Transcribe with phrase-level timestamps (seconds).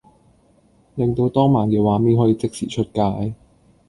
[0.95, 3.35] 令到當晚嘅畫面可以即時出街